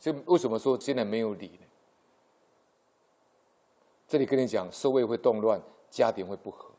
[0.00, 1.66] 这为什么说现在没有礼呢？
[4.08, 5.60] 这里跟你讲，社会会动乱，
[5.90, 6.70] 家庭会不和。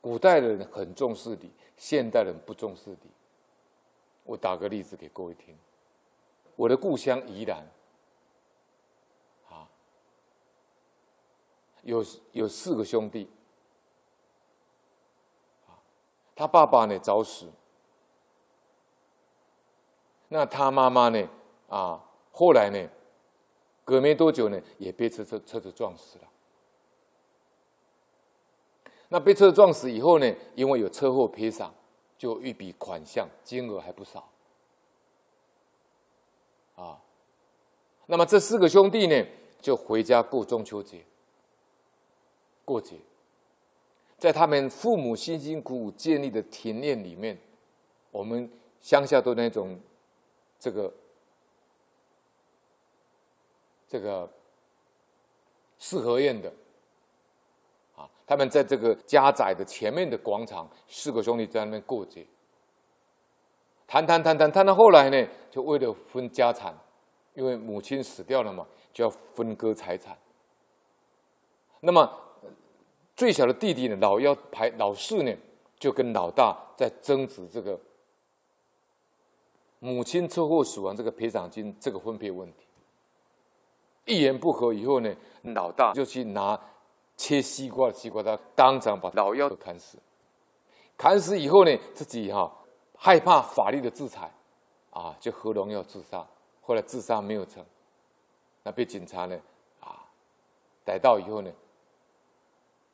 [0.00, 3.10] 古代的人很重视礼，现代人不重视礼。
[4.24, 5.56] 我打个例子给各位听。
[6.54, 7.66] 我的故乡宜兰，
[9.48, 9.66] 啊，
[11.82, 13.28] 有有四个兄弟，
[16.36, 17.50] 他爸爸呢早死，
[20.28, 21.28] 那他妈妈呢，
[21.68, 22.88] 啊，后来呢，
[23.84, 26.24] 隔没多久呢，也被车车车子撞死了。
[29.08, 31.72] 那被车子撞死以后呢，因为有车祸赔偿，
[32.18, 34.28] 就一笔款项，金额还不少。
[36.76, 37.00] 啊，
[38.06, 39.26] 那么这四个兄弟呢，
[39.60, 41.04] 就回家过中秋节。
[42.66, 42.96] 过节，
[44.18, 47.38] 在他们父母辛辛苦苦建立的庭院里面，
[48.10, 48.52] 我们
[48.82, 49.80] 乡下都那种
[50.58, 50.92] 这个
[53.88, 54.28] 这个
[55.78, 56.52] 四合院的
[57.96, 58.08] 啊。
[58.26, 62.26] 他们在这个家宅的前面的广场，四个兄弟在那边过节，
[63.86, 66.76] 谈谈谈谈谈到后来呢，就为了分家产，
[67.34, 70.18] 因为母亲死掉了嘛，就要分割财产。
[71.80, 72.12] 那么
[73.16, 75.32] 最小的弟弟呢，老幺排老四呢，
[75.78, 77.78] 就跟老大在争执这个
[79.80, 82.66] 母亲车祸死亡这个赔偿金这个分配问题。
[84.04, 86.58] 一言不合以后呢，老大就去拿。
[87.20, 89.98] 切西瓜的西瓜刀，当场把老幺砍死。
[90.96, 92.48] 砍死以后呢，自己哈、
[92.96, 94.32] 害怕法律的制裁，
[94.90, 96.24] 啊，就喝农药自杀。
[96.60, 97.66] 后来自杀没有成，
[98.62, 99.36] 那被警察呢
[99.80, 100.06] 啊
[100.84, 101.50] 逮到以后呢，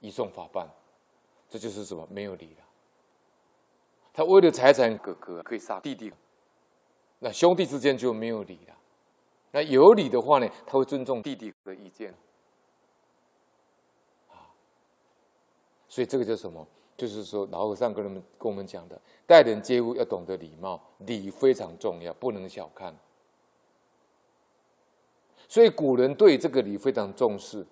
[0.01, 0.67] 移送法办。
[1.51, 2.09] 这就是什么？
[2.11, 2.65] 没有理了。
[4.15, 6.11] 他为了财产，哥哥可以杀弟弟，
[7.19, 8.75] 那兄弟之间就没有理了。
[9.53, 12.15] 那有理的话呢，他会尊重弟弟的意见。
[15.88, 16.66] 所以这个叫什么？
[16.97, 22.97] 就是说老和尚跟他们跟我们讲的，待人接物要懂得礼貌，礼非常重要，不能小看。
[25.49, 27.67] 所以古人对这个礼非常重视，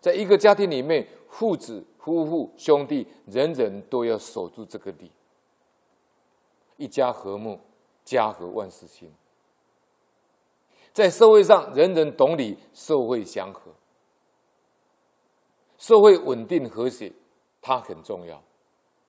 [0.00, 5.10] 在一个家庭里面，父子、夫妇、兄弟，人人都要守住这个礼。
[6.76, 7.58] 一家和睦，
[8.04, 9.12] 家和万事兴。
[10.92, 13.72] 在社会上，人人懂礼，社会祥和，
[15.78, 17.12] 社会稳定和谐。
[17.60, 18.42] 它很重要。